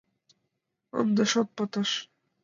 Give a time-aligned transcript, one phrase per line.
[0.99, 1.91] Ынде шот пытыш!..»